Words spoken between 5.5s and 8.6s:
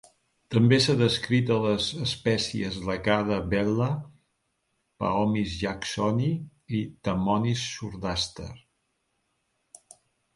jacksoni i Thamnomys surdaster.